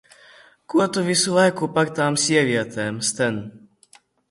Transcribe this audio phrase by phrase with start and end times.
[0.73, 3.41] Ko tu visu laiku par tām sievietēm, Sten?